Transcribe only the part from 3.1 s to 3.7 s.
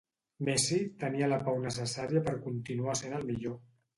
el millor.